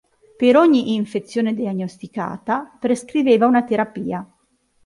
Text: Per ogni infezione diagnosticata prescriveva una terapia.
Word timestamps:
Per 0.37 0.55
ogni 0.57 0.95
infezione 0.95 1.53
diagnosticata 1.53 2.75
prescriveva 2.79 3.45
una 3.45 3.61
terapia. 3.63 4.27